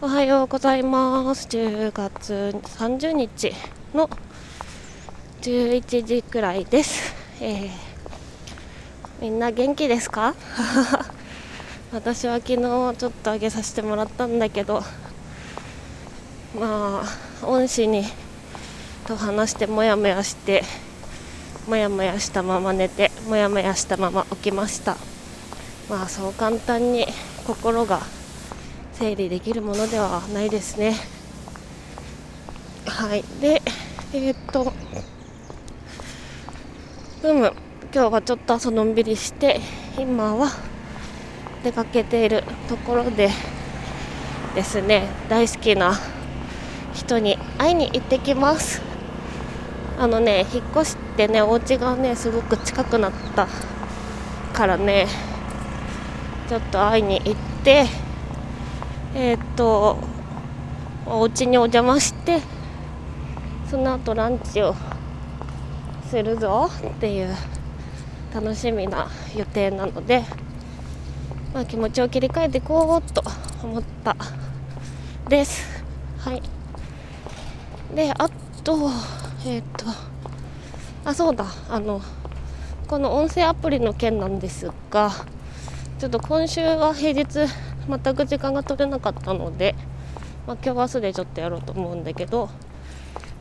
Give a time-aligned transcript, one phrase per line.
[0.00, 1.48] おはようございます。
[1.48, 3.52] 10月30日
[3.92, 4.08] の
[5.42, 7.70] 11時くらいです、えー、
[9.20, 10.36] みんな元気ですか？
[11.92, 14.84] 私は昨日ちょっと上げさせてもらったんだけど
[16.54, 18.04] まあ恩師に
[19.08, 20.62] と話してもやもやして
[21.66, 24.96] もやもやしたまま寝てもやもやしたまま起きました。
[25.90, 27.04] まあそう簡単に
[27.44, 28.00] 心が
[28.98, 30.96] 整理できるものではないですね。
[32.84, 33.22] はい。
[33.40, 33.62] で
[34.12, 34.72] えー、っと
[37.22, 37.52] うむ
[37.94, 39.60] 今日はちょっと朝のんびりして
[39.96, 40.50] 今は
[41.62, 43.30] 出かけているところで
[44.56, 45.94] ですね大好きな
[46.92, 48.82] 人に会いに行ってきます。
[49.96, 53.46] あのね引っ越してねお家がねすごく近くなった
[54.52, 55.06] からね
[56.48, 58.07] ちょっと会いに行って
[59.14, 59.98] えー、っと
[61.06, 62.40] お家にお邪魔して
[63.70, 64.74] その後ランチを
[66.10, 67.34] するぞっていう
[68.34, 70.22] 楽しみな予定なので、
[71.54, 73.22] まあ、気持ちを切り替えていこうと
[73.62, 74.16] 思った
[75.28, 75.82] です。
[76.18, 76.42] はい。
[77.94, 78.28] であ
[78.62, 78.90] と
[79.46, 79.86] えっ、と
[81.04, 81.46] あそうだ。
[81.70, 82.02] あの
[82.86, 85.10] この音声アプリの件なんですが
[85.98, 87.50] ちょっと今週は平日
[87.88, 89.74] 全く時間が取れなかったので、
[90.46, 92.50] まあ、今日明日でちょっとやろうと思うんだけど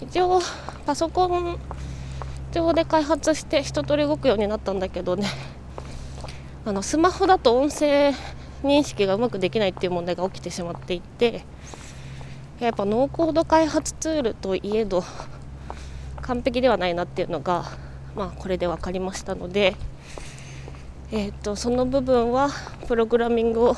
[0.00, 0.40] 一応
[0.84, 1.58] パソコン
[2.52, 5.28] 上で開発して一通り動くようになったんだけどね
[6.66, 8.12] あのスマホだと音声
[8.64, 11.44] 認識がうまくできないっていう問題が起きてしまっていて
[12.58, 15.04] やっぱノーコード開発ツールといえど
[16.20, 17.64] 完璧ではないなっていうのが、
[18.14, 19.74] まあ、これで分かりましたので、
[21.10, 22.50] えーとその部分は
[22.86, 23.76] プログラミングを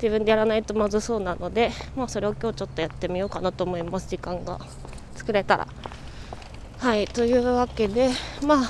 [0.00, 4.08] 自分でやらないとまずそうなので、まあ、それを今日ちょっとやってみようかなと思います。
[4.08, 4.58] 時間が。
[5.18, 5.68] 作れたら。
[6.78, 8.10] はいというわけで
[8.46, 8.62] ま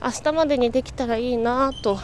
[0.00, 1.98] あ明日までにできたらいいなと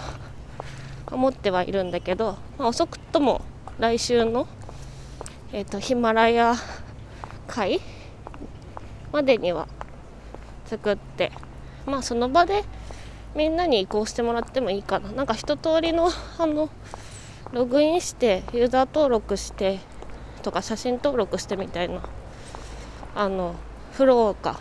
[1.12, 3.42] 思ってはいるんだけど、まあ、遅くとも
[3.78, 4.48] 来週の、
[5.52, 6.54] えーと、ヒマラヤ
[7.46, 7.80] 会
[9.12, 9.68] までには
[10.64, 11.30] 作って
[11.84, 12.64] まあその場で
[13.34, 15.12] みんなに移行してもらってもいいかな。
[15.12, 16.08] なんか一通りの
[16.38, 16.70] あの
[17.52, 19.80] ログインしてユーザー登録して
[20.42, 22.02] とか写真登録してみたいな
[23.14, 23.54] あの
[23.92, 24.60] フローか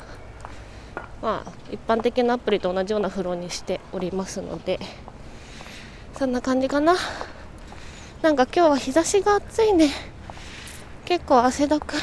[1.21, 4.79] まあ一般的なアプリと同じようなフローにしておりますので
[6.17, 6.95] そんな感じかな。
[8.21, 9.89] なんか今日は日差しが暑いね。
[11.03, 11.95] 結構汗だく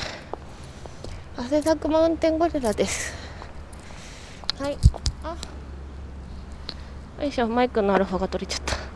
[1.37, 3.14] 汗だくマウンテンゴリラです。
[4.60, 4.76] はい。
[5.25, 5.37] あ
[7.22, 7.49] よいしょ。
[7.49, 8.91] マイクのアルファが取れちゃった。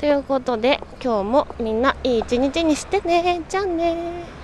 [0.00, 3.42] ということで今日もみんないい一日にしてね。
[3.50, 4.39] じゃあね